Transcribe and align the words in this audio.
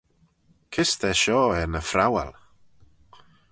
Kys 0.71 0.91
ta 0.99 1.09
shoh 1.21 1.55
er 1.59 1.67
ny 1.69 1.81
phrowal? 1.89 2.31